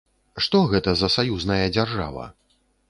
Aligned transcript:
Што 0.45 0.61
гэта 0.71 0.95
за 1.03 1.11
саюзная 1.17 1.63
дзяржава? 1.77 2.29